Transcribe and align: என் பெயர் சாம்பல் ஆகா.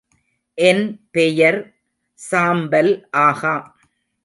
என் 0.57 0.85
பெயர் 1.11 1.59
சாம்பல் 2.19 2.91
ஆகா. 3.19 3.55